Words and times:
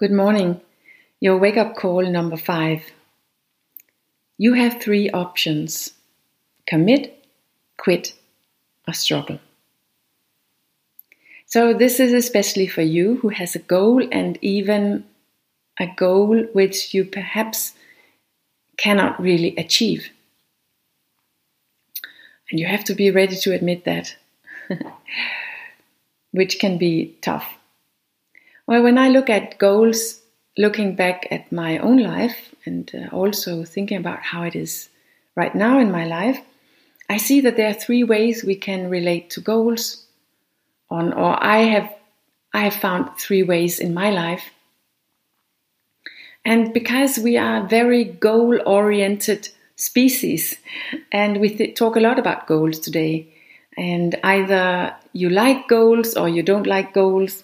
Good 0.00 0.12
morning. 0.12 0.62
Your 1.20 1.36
wake 1.36 1.58
up 1.58 1.76
call 1.76 2.10
number 2.10 2.38
five. 2.38 2.90
You 4.38 4.54
have 4.54 4.80
three 4.80 5.10
options 5.10 5.92
commit, 6.66 7.22
quit, 7.76 8.14
or 8.88 8.94
struggle. 8.94 9.40
So, 11.44 11.74
this 11.74 12.00
is 12.00 12.14
especially 12.14 12.66
for 12.66 12.80
you 12.80 13.16
who 13.16 13.28
has 13.28 13.54
a 13.54 13.58
goal 13.58 14.02
and 14.10 14.38
even 14.40 15.04
a 15.78 15.86
goal 15.86 16.44
which 16.54 16.94
you 16.94 17.04
perhaps 17.04 17.74
cannot 18.78 19.20
really 19.20 19.54
achieve. 19.56 20.08
And 22.50 22.58
you 22.58 22.64
have 22.64 22.84
to 22.84 22.94
be 22.94 23.10
ready 23.10 23.36
to 23.36 23.52
admit 23.52 23.84
that, 23.84 24.16
which 26.30 26.58
can 26.58 26.78
be 26.78 27.18
tough. 27.20 27.59
Well, 28.70 28.84
when 28.84 28.98
I 28.98 29.08
look 29.08 29.28
at 29.28 29.58
goals, 29.58 30.20
looking 30.56 30.94
back 30.94 31.26
at 31.32 31.50
my 31.50 31.78
own 31.78 31.98
life 31.98 32.54
and 32.64 32.88
uh, 32.94 33.12
also 33.12 33.64
thinking 33.64 33.96
about 33.98 34.20
how 34.22 34.44
it 34.44 34.54
is 34.54 34.90
right 35.34 35.52
now 35.52 35.80
in 35.80 35.90
my 35.90 36.06
life, 36.06 36.40
I 37.08 37.16
see 37.16 37.40
that 37.40 37.56
there 37.56 37.70
are 37.70 37.74
three 37.74 38.04
ways 38.04 38.44
we 38.44 38.54
can 38.54 38.88
relate 38.88 39.28
to 39.30 39.40
goals 39.40 40.06
on 40.88 41.12
or 41.12 41.36
I 41.42 41.62
have 41.62 41.92
I 42.54 42.60
have 42.60 42.74
found 42.74 43.18
three 43.18 43.42
ways 43.42 43.80
in 43.80 43.92
my 43.92 44.12
life. 44.12 44.52
And 46.44 46.72
because 46.72 47.18
we 47.18 47.36
are 47.36 47.66
very 47.66 48.04
goal 48.04 48.56
oriented 48.64 49.48
species 49.74 50.58
and 51.10 51.40
we 51.40 51.48
th- 51.48 51.74
talk 51.74 51.96
a 51.96 52.00
lot 52.08 52.20
about 52.20 52.46
goals 52.46 52.78
today 52.78 53.34
and 53.76 54.14
either 54.22 54.94
you 55.12 55.28
like 55.28 55.66
goals 55.66 56.16
or 56.16 56.28
you 56.28 56.44
don't 56.44 56.68
like 56.68 56.94
goals 56.94 57.42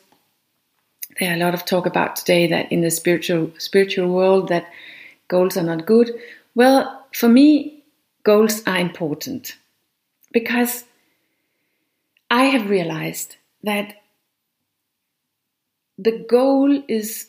there 1.19 1.30
are 1.30 1.37
a 1.37 1.45
lot 1.45 1.55
of 1.55 1.65
talk 1.65 1.87
about 1.87 2.16
today 2.16 2.47
that 2.48 2.70
in 2.70 2.80
the 2.80 2.91
spiritual 2.91 3.51
spiritual 3.59 4.09
world 4.09 4.48
that 4.48 4.70
goals 5.28 5.56
are 5.56 5.62
not 5.62 5.86
good. 5.86 6.11
Well, 6.55 7.06
for 7.14 7.28
me, 7.28 7.84
goals 8.22 8.62
are 8.67 8.78
important 8.78 9.56
because 10.33 10.84
I 12.31 12.44
have 12.44 12.69
realized 12.69 13.37
that 13.62 13.94
the 15.98 16.25
goal 16.28 16.83
is 16.89 17.28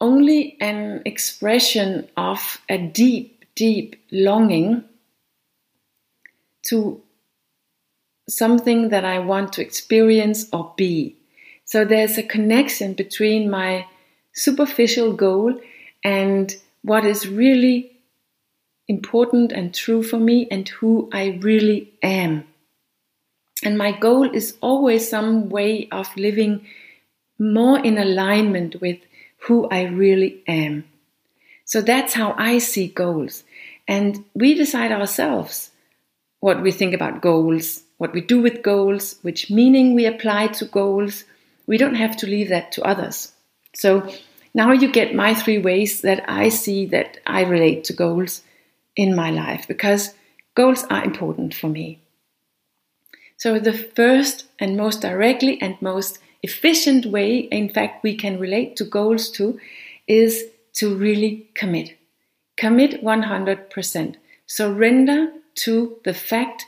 only 0.00 0.56
an 0.60 1.02
expression 1.04 2.08
of 2.16 2.60
a 2.68 2.78
deep, 2.78 3.44
deep 3.54 3.96
longing 4.10 4.84
to 6.68 7.02
something 8.28 8.88
that 8.90 9.04
I 9.04 9.18
want 9.18 9.52
to 9.54 9.62
experience 9.62 10.48
or 10.52 10.72
be. 10.76 11.17
So 11.68 11.84
there's 11.84 12.16
a 12.16 12.22
connection 12.22 12.94
between 12.94 13.50
my 13.50 13.84
superficial 14.32 15.12
goal 15.12 15.60
and 16.02 16.56
what 16.80 17.04
is 17.04 17.28
really 17.28 17.92
important 18.88 19.52
and 19.52 19.74
true 19.74 20.02
for 20.02 20.16
me 20.16 20.48
and 20.50 20.66
who 20.66 21.10
I 21.12 21.38
really 21.42 21.92
am. 22.02 22.44
And 23.62 23.76
my 23.76 23.92
goal 23.92 24.34
is 24.34 24.56
always 24.62 25.10
some 25.10 25.50
way 25.50 25.88
of 25.92 26.08
living 26.16 26.66
more 27.38 27.78
in 27.78 27.98
alignment 27.98 28.80
with 28.80 29.00
who 29.40 29.68
I 29.68 29.82
really 29.82 30.42
am. 30.48 30.84
So 31.66 31.82
that's 31.82 32.14
how 32.14 32.34
I 32.38 32.60
see 32.60 32.88
goals. 32.88 33.44
And 33.86 34.24
we 34.32 34.54
decide 34.54 34.90
ourselves 34.90 35.70
what 36.40 36.62
we 36.62 36.72
think 36.72 36.94
about 36.94 37.20
goals, 37.20 37.82
what 37.98 38.14
we 38.14 38.22
do 38.22 38.40
with 38.40 38.62
goals, 38.62 39.16
which 39.20 39.50
meaning 39.50 39.94
we 39.94 40.06
apply 40.06 40.46
to 40.46 40.64
goals, 40.64 41.24
we 41.68 41.76
don't 41.76 41.94
have 41.94 42.16
to 42.16 42.26
leave 42.26 42.48
that 42.48 42.72
to 42.72 42.82
others. 42.82 43.32
So 43.74 44.10
now 44.54 44.72
you 44.72 44.90
get 44.90 45.14
my 45.14 45.34
three 45.34 45.58
ways 45.58 46.00
that 46.00 46.24
I 46.26 46.48
see 46.48 46.86
that 46.86 47.18
I 47.26 47.42
relate 47.42 47.84
to 47.84 47.92
goals 47.92 48.42
in 48.96 49.14
my 49.14 49.30
life 49.30 49.68
because 49.68 50.14
goals 50.54 50.84
are 50.90 51.04
important 51.04 51.54
for 51.54 51.68
me. 51.68 52.00
So 53.36 53.60
the 53.60 53.74
first 53.74 54.46
and 54.58 54.76
most 54.76 55.02
directly 55.02 55.60
and 55.62 55.80
most 55.80 56.18
efficient 56.42 57.06
way, 57.06 57.38
in 57.38 57.68
fact, 57.68 58.02
we 58.02 58.16
can 58.16 58.40
relate 58.40 58.74
to 58.76 58.84
goals 58.84 59.30
to 59.32 59.60
is 60.08 60.46
to 60.72 60.96
really 60.96 61.50
commit. 61.54 61.96
Commit 62.56 63.02
100%. 63.02 64.16
Surrender 64.46 65.32
to 65.56 65.98
the 66.04 66.14
fact 66.14 66.64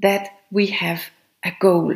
that 0.00 0.28
we 0.50 0.66
have 0.66 1.10
a 1.42 1.52
goal. 1.58 1.94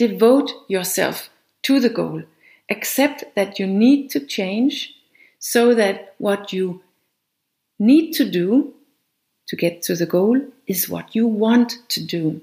Devote 0.00 0.50
yourself 0.66 1.28
to 1.60 1.78
the 1.78 1.90
goal. 1.90 2.22
Accept 2.70 3.22
that 3.34 3.58
you 3.58 3.66
need 3.66 4.08
to 4.12 4.20
change 4.20 4.94
so 5.38 5.74
that 5.74 6.14
what 6.16 6.54
you 6.54 6.82
need 7.78 8.12
to 8.12 8.24
do 8.24 8.72
to 9.48 9.56
get 9.56 9.82
to 9.82 9.94
the 9.94 10.06
goal 10.06 10.40
is 10.66 10.88
what 10.88 11.14
you 11.14 11.26
want 11.26 11.74
to 11.90 12.02
do. 12.02 12.40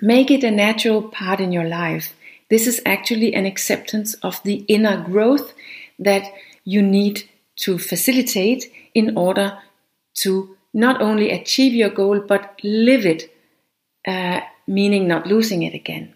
Make 0.00 0.30
it 0.30 0.42
a 0.42 0.50
natural 0.50 1.02
part 1.02 1.40
in 1.40 1.52
your 1.52 1.68
life. 1.68 2.14
This 2.48 2.66
is 2.66 2.80
actually 2.86 3.34
an 3.34 3.44
acceptance 3.44 4.14
of 4.22 4.42
the 4.42 4.64
inner 4.66 4.96
growth 4.96 5.52
that 5.98 6.24
you 6.64 6.80
need 6.80 7.28
to 7.56 7.76
facilitate 7.76 8.72
in 8.94 9.14
order 9.14 9.58
to 10.22 10.56
not 10.72 11.02
only 11.02 11.30
achieve 11.32 11.74
your 11.74 11.90
goal 11.90 12.18
but 12.20 12.58
live 12.62 13.04
it, 13.04 13.30
uh, 14.06 14.40
meaning 14.66 15.06
not 15.06 15.26
losing 15.26 15.64
it 15.64 15.74
again. 15.74 16.14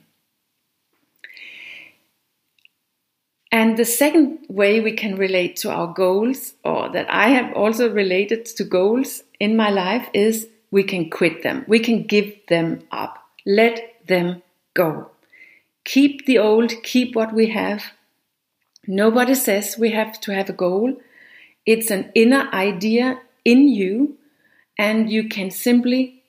And 3.55 3.77
the 3.77 3.85
second 3.85 4.47
way 4.49 4.81
we 4.81 4.91
can 4.91 5.15
relate 5.15 5.55
to 5.59 5.71
our 5.71 5.87
goals, 5.87 6.55
or 6.65 6.89
that 6.89 7.09
I 7.09 7.29
have 7.29 7.55
also 7.55 7.89
related 7.89 8.47
to 8.47 8.65
goals 8.65 9.23
in 9.39 9.57
my 9.57 9.71
life, 9.71 10.09
is 10.13 10.49
we 10.73 10.83
can 10.83 11.09
quit 11.09 11.45
them. 11.45 11.65
We 11.69 11.79
can 11.79 12.03
give 12.03 12.35
them 12.49 12.83
up. 12.91 13.17
Let 13.47 13.79
them 14.09 14.43
go. 14.75 15.13
Keep 15.85 16.27
the 16.27 16.39
old, 16.39 16.83
keep 16.83 17.15
what 17.15 17.33
we 17.33 17.51
have. 17.51 17.93
Nobody 18.89 19.37
says 19.37 19.79
we 19.79 19.93
have 19.93 20.21
to 20.23 20.35
have 20.35 20.51
a 20.51 20.53
goal. 20.53 20.97
It's 21.65 21.93
an 21.93 22.11
inner 22.13 22.49
idea 22.53 23.21
in 23.45 23.69
you, 23.69 24.17
and 24.77 25.09
you 25.09 25.29
can 25.29 25.53
simply 25.53 26.25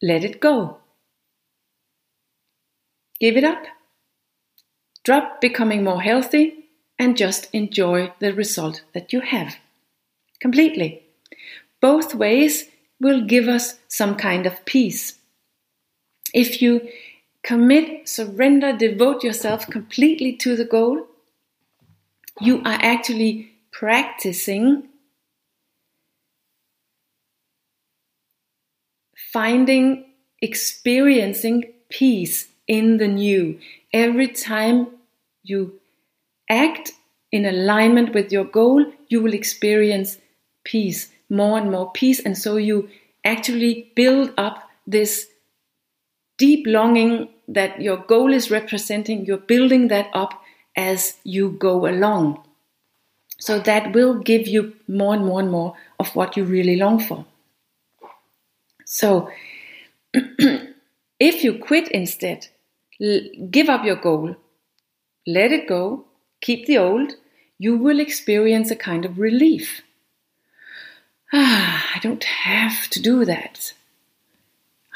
let 0.00 0.24
it 0.24 0.40
go. 0.40 0.78
Give 3.20 3.36
it 3.36 3.44
up. 3.44 3.66
Drop 5.04 5.40
becoming 5.40 5.82
more 5.84 6.00
healthy 6.00 6.68
and 6.98 7.16
just 7.16 7.48
enjoy 7.52 8.12
the 8.20 8.32
result 8.32 8.82
that 8.94 9.12
you 9.12 9.20
have. 9.20 9.56
Completely. 10.40 11.02
Both 11.80 12.14
ways 12.14 12.68
will 13.00 13.22
give 13.22 13.48
us 13.48 13.78
some 13.88 14.14
kind 14.14 14.46
of 14.46 14.64
peace. 14.64 15.18
If 16.32 16.62
you 16.62 16.88
commit, 17.42 18.08
surrender, 18.08 18.76
devote 18.76 19.24
yourself 19.24 19.66
completely 19.66 20.34
to 20.36 20.56
the 20.56 20.64
goal, 20.64 21.06
you 22.40 22.58
are 22.58 22.78
actually 22.80 23.52
practicing 23.72 24.88
finding, 29.32 30.04
experiencing 30.42 31.72
peace 31.88 32.51
in 32.66 32.98
the 32.98 33.08
new, 33.08 33.58
every 33.92 34.28
time 34.28 34.88
you 35.42 35.80
act 36.48 36.92
in 37.30 37.46
alignment 37.46 38.14
with 38.14 38.30
your 38.32 38.44
goal, 38.44 38.84
you 39.08 39.22
will 39.22 39.34
experience 39.34 40.18
peace, 40.64 41.10
more 41.28 41.58
and 41.58 41.70
more 41.70 41.90
peace. 41.92 42.20
And 42.20 42.36
so 42.36 42.56
you 42.56 42.88
actually 43.24 43.92
build 43.96 44.32
up 44.36 44.70
this 44.86 45.28
deep 46.38 46.66
longing 46.66 47.28
that 47.48 47.80
your 47.80 47.96
goal 47.98 48.32
is 48.32 48.50
representing. 48.50 49.24
You're 49.24 49.38
building 49.38 49.88
that 49.88 50.08
up 50.12 50.42
as 50.76 51.16
you 51.24 51.50
go 51.50 51.86
along. 51.86 52.44
So 53.38 53.58
that 53.60 53.92
will 53.94 54.18
give 54.18 54.46
you 54.46 54.74
more 54.86 55.14
and 55.14 55.24
more 55.24 55.40
and 55.40 55.50
more 55.50 55.74
of 55.98 56.14
what 56.14 56.36
you 56.36 56.44
really 56.44 56.76
long 56.76 57.00
for. 57.00 57.24
So 58.84 59.30
if 61.18 61.44
you 61.44 61.58
quit 61.58 61.88
instead, 61.88 62.48
give 63.50 63.68
up 63.68 63.84
your 63.84 63.96
goal, 63.96 64.36
let 65.26 65.52
it 65.52 65.68
go, 65.68 66.04
keep 66.40 66.66
the 66.66 66.78
old, 66.78 67.12
you 67.58 67.76
will 67.76 68.00
experience 68.00 68.70
a 68.70 68.76
kind 68.76 69.04
of 69.04 69.18
relief. 69.18 69.82
Ah, 71.32 71.90
I 71.94 71.98
don't 72.00 72.24
have 72.24 72.88
to 72.90 73.00
do 73.00 73.24
that. 73.24 73.72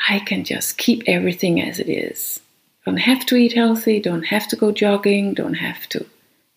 I 0.09 0.19
can 0.19 0.45
just 0.45 0.79
keep 0.79 1.03
everything 1.07 1.61
as 1.61 1.79
it 1.79 1.89
is. 1.89 2.41
Don't 2.85 2.99
have 2.99 3.27
to 3.27 3.37
eat 3.37 3.55
healthy, 3.55 4.01
don't 4.01 4.27
have 4.27 4.47
to 4.49 4.57
go 4.57 4.71
jogging, 4.71 5.35
don't 5.35 5.55
have 5.55 5.89
to. 5.89 6.07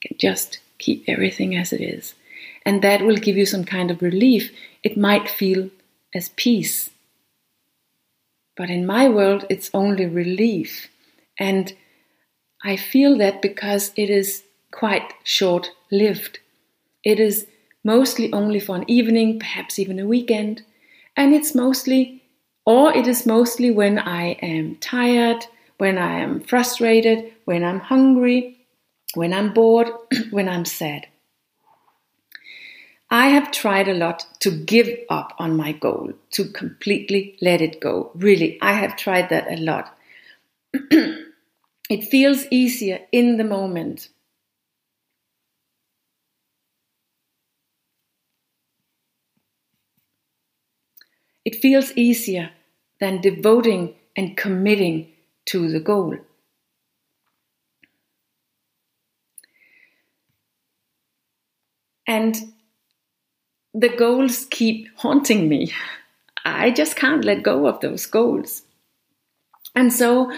Can 0.01 0.15
just 0.19 0.59
keep 0.77 1.03
everything 1.07 1.55
as 1.55 1.73
it 1.73 1.81
is. 1.81 2.13
And 2.65 2.81
that 2.81 3.01
will 3.01 3.15
give 3.15 3.37
you 3.37 3.45
some 3.45 3.63
kind 3.63 3.89
of 3.89 4.01
relief. 4.01 4.51
It 4.83 4.97
might 4.97 5.29
feel 5.29 5.69
as 6.13 6.29
peace. 6.29 6.89
But 8.59 8.69
in 8.69 8.85
my 8.85 9.07
world, 9.07 9.45
it's 9.49 9.71
only 9.73 10.05
relief. 10.05 10.89
And 11.39 11.71
I 12.61 12.75
feel 12.75 13.17
that 13.17 13.41
because 13.41 13.93
it 13.95 14.09
is 14.09 14.43
quite 14.71 15.13
short 15.23 15.71
lived. 15.91 16.39
It 17.01 17.21
is 17.21 17.47
mostly 17.85 18.33
only 18.33 18.59
for 18.59 18.75
an 18.75 18.83
evening, 18.89 19.39
perhaps 19.39 19.79
even 19.79 19.97
a 19.97 20.05
weekend, 20.05 20.63
and 21.15 21.33
it's 21.33 21.55
mostly, 21.55 22.21
or 22.65 22.93
it 22.93 23.07
is 23.07 23.25
mostly 23.25 23.71
when 23.71 23.97
I 23.97 24.31
am 24.41 24.75
tired, 24.81 25.45
when 25.77 25.97
I 25.97 26.19
am 26.19 26.41
frustrated, 26.41 27.31
when 27.45 27.63
I'm 27.63 27.79
hungry, 27.79 28.57
when 29.13 29.31
I'm 29.31 29.53
bored, 29.53 29.87
when 30.31 30.49
I'm 30.49 30.65
sad. 30.65 31.07
I 33.11 33.27
have 33.29 33.51
tried 33.51 33.87
a 33.87 33.93
lot 33.93 34.25
to 34.39 34.51
give 34.51 34.89
up 35.09 35.33
on 35.37 35.57
my 35.57 35.71
goal, 35.73 36.13
to 36.31 36.45
completely 36.45 37.37
let 37.41 37.61
it 37.61 37.79
go. 37.81 38.11
Really, 38.15 38.57
I 38.61 38.73
have 38.73 38.95
tried 38.97 39.29
that 39.29 39.51
a 39.51 39.57
lot. 39.57 39.97
it 40.73 42.03
feels 42.09 42.45
easier 42.51 43.01
in 43.11 43.37
the 43.37 43.43
moment. 43.43 44.09
It 51.43 51.55
feels 51.57 51.91
easier 51.97 52.51
than 53.01 53.19
devoting 53.19 53.95
and 54.15 54.37
committing 54.37 55.11
to 55.47 55.67
the 55.69 55.81
goal. 55.81 56.17
And 62.07 62.35
the 63.73 63.89
goals 63.89 64.45
keep 64.49 64.87
haunting 64.97 65.47
me. 65.47 65.73
I 66.45 66.71
just 66.71 66.95
can't 66.95 67.25
let 67.25 67.43
go 67.43 67.67
of 67.67 67.79
those 67.81 68.05
goals. 68.05 68.63
And 69.75 69.93
so, 69.93 70.31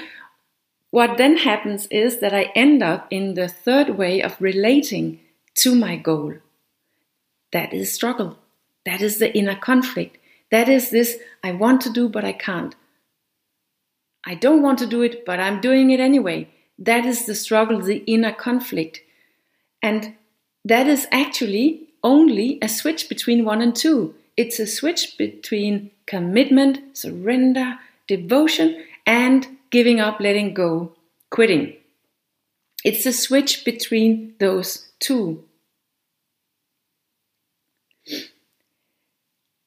what 0.90 1.18
then 1.18 1.38
happens 1.38 1.88
is 1.88 2.20
that 2.20 2.34
I 2.34 2.52
end 2.56 2.84
up 2.84 3.08
in 3.10 3.36
the 3.36 3.48
third 3.48 3.98
way 3.98 4.22
of 4.22 4.36
relating 4.42 5.22
to 5.56 5.74
my 5.74 5.96
goal. 5.96 6.36
That 7.54 7.74
is 7.74 7.94
struggle. 7.94 8.38
That 8.86 9.02
is 9.02 9.20
the 9.20 9.36
inner 9.36 9.56
conflict. 9.56 10.18
That 10.50 10.68
is 10.68 10.90
this 10.90 11.18
I 11.44 11.54
want 11.54 11.82
to 11.82 11.90
do, 11.90 12.10
but 12.10 12.26
I 12.26 12.34
can't. 12.34 12.76
I 14.26 14.36
don't 14.36 14.62
want 14.62 14.80
to 14.80 14.88
do 14.88 15.02
it, 15.02 15.26
but 15.26 15.40
I'm 15.40 15.62
doing 15.62 15.92
it 15.92 16.00
anyway. 16.00 16.50
That 16.78 17.06
is 17.06 17.26
the 17.26 17.36
struggle, 17.36 17.80
the 17.82 18.04
inner 18.06 18.34
conflict. 18.34 19.02
And 19.82 20.16
that 20.66 20.88
is 20.88 21.08
actually 21.12 21.91
only 22.04 22.58
a 22.62 22.70
switch 22.70 23.10
between 23.10 23.46
one 23.46 23.62
and 23.62 23.76
two. 23.76 24.16
It's 24.38 24.60
a 24.60 24.68
switch 24.68 25.18
between 25.18 25.92
commitment, 26.06 26.98
surrender, 26.98 27.80
devotion, 28.08 28.84
and 29.06 29.58
giving 29.70 30.00
up, 30.00 30.20
letting 30.20 30.54
go, 30.54 30.94
quitting. 31.30 31.76
It's 32.84 33.06
a 33.06 33.14
switch 33.14 33.64
between 33.64 34.36
those 34.40 34.88
two. 35.00 35.44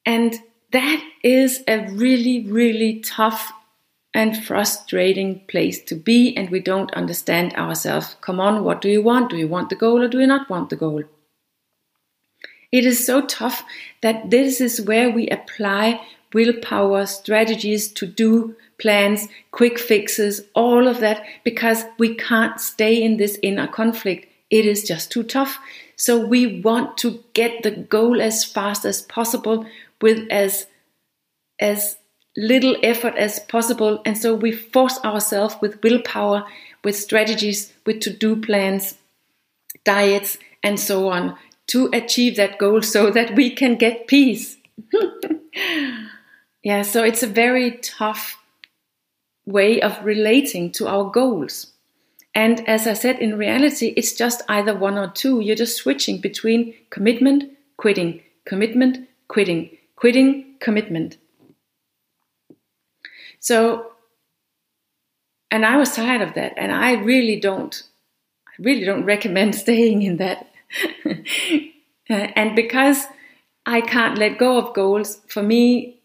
And 0.04 0.34
that 0.72 1.02
is 1.22 1.62
a 1.68 1.88
really, 1.90 2.46
really 2.46 3.00
tough 3.00 3.52
and 4.12 4.44
frustrating 4.44 5.40
place 5.48 5.82
to 5.84 5.94
be, 5.94 6.36
and 6.36 6.50
we 6.50 6.60
don't 6.60 6.92
understand 6.94 7.54
ourselves. 7.54 8.16
Come 8.20 8.38
on, 8.38 8.64
what 8.64 8.80
do 8.80 8.88
you 8.88 9.02
want? 9.02 9.30
Do 9.30 9.36
you 9.36 9.48
want 9.48 9.70
the 9.70 9.76
goal 9.76 10.02
or 10.02 10.08
do 10.08 10.20
you 10.20 10.26
not 10.26 10.48
want 10.50 10.70
the 10.70 10.76
goal? 10.76 11.02
It 12.74 12.84
is 12.84 13.06
so 13.06 13.24
tough 13.24 13.62
that 14.00 14.30
this 14.32 14.60
is 14.60 14.80
where 14.80 15.08
we 15.08 15.28
apply 15.28 16.04
willpower, 16.32 17.06
strategies 17.06 17.86
to 17.92 18.04
do 18.04 18.56
plans, 18.80 19.28
quick 19.52 19.78
fixes, 19.78 20.40
all 20.54 20.88
of 20.88 20.98
that, 20.98 21.24
because 21.44 21.84
we 21.98 22.16
can't 22.16 22.60
stay 22.60 23.00
in 23.00 23.16
this 23.16 23.38
inner 23.44 23.68
conflict. 23.68 24.26
It 24.50 24.66
is 24.66 24.82
just 24.82 25.12
too 25.12 25.22
tough. 25.22 25.60
So 25.94 26.26
we 26.26 26.62
want 26.62 26.98
to 26.98 27.22
get 27.32 27.62
the 27.62 27.70
goal 27.70 28.20
as 28.20 28.44
fast 28.44 28.84
as 28.84 29.02
possible 29.02 29.66
with 30.02 30.26
as 30.28 30.66
as 31.60 31.96
little 32.36 32.74
effort 32.82 33.14
as 33.14 33.38
possible 33.38 34.02
and 34.04 34.18
so 34.18 34.34
we 34.34 34.50
force 34.50 34.98
ourselves 35.04 35.54
with 35.60 35.80
willpower 35.84 36.44
with 36.82 36.96
strategies 36.96 37.72
with 37.86 38.00
to-do 38.00 38.34
plans 38.34 38.96
diets 39.84 40.36
and 40.64 40.80
so 40.80 41.08
on 41.08 41.36
to 41.66 41.88
achieve 41.92 42.36
that 42.36 42.58
goal 42.58 42.82
so 42.82 43.10
that 43.10 43.34
we 43.34 43.50
can 43.50 43.76
get 43.76 44.06
peace 44.06 44.56
yeah 46.62 46.82
so 46.82 47.02
it's 47.02 47.22
a 47.22 47.26
very 47.26 47.78
tough 47.78 48.38
way 49.46 49.80
of 49.80 50.04
relating 50.04 50.70
to 50.70 50.86
our 50.86 51.10
goals 51.10 51.72
and 52.34 52.66
as 52.68 52.86
i 52.86 52.92
said 52.92 53.18
in 53.18 53.36
reality 53.36 53.92
it's 53.96 54.12
just 54.12 54.42
either 54.48 54.74
one 54.74 54.98
or 54.98 55.08
two 55.08 55.40
you're 55.40 55.56
just 55.56 55.76
switching 55.76 56.20
between 56.20 56.74
commitment 56.90 57.44
quitting 57.76 58.20
commitment 58.44 59.08
quitting 59.28 59.70
quitting 59.96 60.56
commitment. 60.60 61.18
So, 63.40 63.92
and 65.50 65.64
I 65.64 65.76
was 65.76 65.94
tired 65.94 66.22
of 66.22 66.34
that, 66.34 66.54
and 66.56 66.72
I 66.72 66.92
really 66.92 67.38
don't, 67.38 67.82
I 68.48 68.52
really 68.58 68.84
don't 68.84 69.04
recommend 69.04 69.54
staying 69.64 70.02
in 70.02 70.16
that. 70.16 70.50
And 72.08 72.56
because 72.56 73.06
I 73.66 73.80
can't 73.80 74.18
let 74.18 74.38
go 74.38 74.58
of 74.58 74.74
goals, 74.74 75.20
for 75.28 75.42
me, 75.42 76.00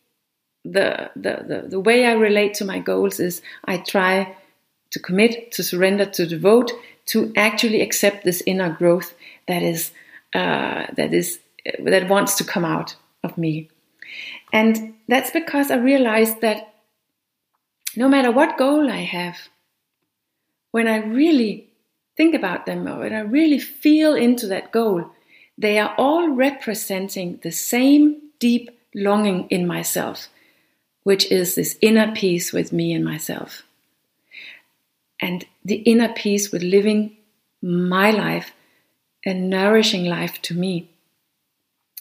the, 0.63 1.11
the, 1.15 1.43
the, 1.47 1.67
the 1.69 1.79
way 1.79 2.05
I 2.05 2.13
relate 2.13 2.53
to 2.55 2.65
my 2.65 2.79
goals 2.79 3.19
is 3.19 3.41
I 3.65 3.77
try 3.77 4.35
to 4.91 4.99
commit, 4.99 5.51
to 5.53 5.63
surrender, 5.63 6.05
to 6.05 6.25
devote, 6.25 6.71
to 7.07 7.33
actually 7.35 7.81
accept 7.81 8.23
this 8.23 8.43
inner 8.45 8.71
growth 8.71 9.13
that 9.47 9.63
is 9.63 9.91
uh, 10.33 10.85
that 10.95 11.11
is 11.11 11.39
that 11.79 12.07
wants 12.07 12.35
to 12.35 12.43
come 12.43 12.63
out 12.63 12.95
of 13.23 13.37
me. 13.37 13.69
And 14.53 14.95
that's 15.07 15.31
because 15.31 15.71
I 15.71 15.77
realized 15.77 16.41
that 16.41 16.73
no 17.95 18.07
matter 18.07 18.31
what 18.31 18.57
goal 18.57 18.89
I 18.89 19.01
have, 19.01 19.37
when 20.71 20.87
I 20.87 20.97
really 20.97 21.68
think 22.19 22.35
about 22.35 22.65
them 22.65 22.85
or 22.85 22.99
when 22.99 23.13
I 23.13 23.21
really 23.21 23.59
feel 23.59 24.13
into 24.13 24.47
that 24.47 24.73
goal, 24.73 25.09
they 25.57 25.79
are 25.79 25.95
all 25.97 26.27
representing 26.27 27.39
the 27.43 27.51
same 27.51 28.21
deep 28.39 28.77
longing 28.93 29.47
in 29.49 29.65
myself, 29.65 30.27
which 31.03 31.31
is 31.31 31.55
this 31.55 31.77
inner 31.81 32.11
peace 32.13 32.51
with 32.51 32.73
me 32.73 32.91
and 32.91 33.05
myself. 33.05 33.63
And 35.21 35.45
the 35.63 35.75
inner 35.75 36.11
peace 36.11 36.51
with 36.51 36.61
living 36.61 37.15
my 37.61 38.11
life, 38.11 38.51
a 39.25 39.33
nourishing 39.33 40.03
life 40.03 40.41
to 40.41 40.53
me. 40.53 40.89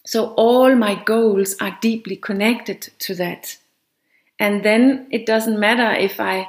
So 0.05 0.35
all 0.35 0.75
my 0.75 0.97
goals 0.97 1.55
are 1.61 1.79
deeply 1.81 2.17
connected 2.17 2.89
to 3.07 3.15
that. 3.15 3.57
And 4.41 4.65
then 4.65 5.07
it 5.13 5.27
doesn't 5.27 5.61
matter 5.61 5.93
if 5.93 6.19
I 6.19 6.49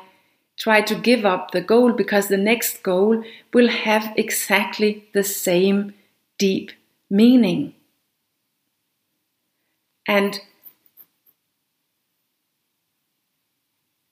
try 0.60 0.82
to 0.82 0.94
give 0.96 1.25
up 1.25 1.51
the 1.51 1.62
goal 1.62 1.94
because 1.94 2.28
the 2.28 2.38
next 2.38 2.84
goal 2.84 3.24
will 3.54 3.70
have 3.70 4.13
exactly 4.18 5.06
the 5.13 5.24
same 5.24 5.94
deep 6.38 6.72
meaning. 7.10 7.74
And 10.06 10.39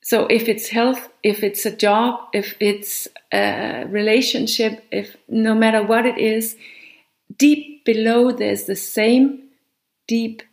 so 0.01 0.25
if 0.27 0.47
it's 0.47 0.69
health, 0.69 1.09
if 1.21 1.43
it's 1.43 1.65
a 1.65 1.75
job, 1.75 2.29
if 2.33 2.55
it's 2.61 3.09
a 3.33 3.85
relationship, 3.89 4.85
if 4.89 5.17
no 5.27 5.53
matter 5.53 5.83
what 5.83 6.05
it 6.05 6.17
is, 6.17 6.55
deep 7.37 7.83
below 7.83 8.31
there's 8.31 8.63
the 8.63 8.75
same 8.75 9.49
deep 10.07 10.43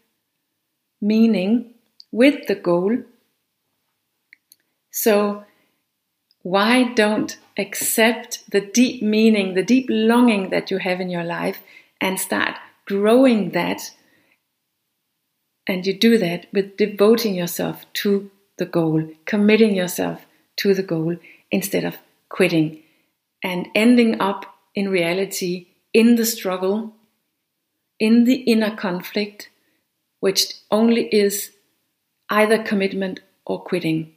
meaning 1.00 1.74
with 2.10 2.46
the 2.48 2.54
goal. 2.56 2.96
So, 4.90 5.44
why 6.44 6.84
don't 6.92 7.38
accept 7.56 8.50
the 8.50 8.60
deep 8.60 9.02
meaning, 9.02 9.54
the 9.54 9.62
deep 9.62 9.86
longing 9.88 10.50
that 10.50 10.70
you 10.70 10.76
have 10.76 11.00
in 11.00 11.08
your 11.08 11.24
life 11.24 11.60
and 12.02 12.20
start 12.20 12.56
growing 12.84 13.50
that? 13.52 13.90
And 15.66 15.86
you 15.86 15.98
do 15.98 16.18
that 16.18 16.46
with 16.52 16.76
devoting 16.76 17.34
yourself 17.34 17.86
to 17.94 18.30
the 18.58 18.66
goal, 18.66 19.08
committing 19.24 19.74
yourself 19.74 20.26
to 20.56 20.74
the 20.74 20.82
goal 20.82 21.16
instead 21.50 21.82
of 21.82 21.96
quitting 22.28 22.82
and 23.42 23.68
ending 23.74 24.20
up 24.20 24.54
in 24.74 24.90
reality 24.90 25.68
in 25.94 26.16
the 26.16 26.26
struggle, 26.26 26.92
in 27.98 28.24
the 28.24 28.42
inner 28.42 28.76
conflict, 28.76 29.48
which 30.20 30.52
only 30.70 31.06
is 31.08 31.52
either 32.28 32.62
commitment 32.62 33.20
or 33.46 33.62
quitting. 33.62 34.13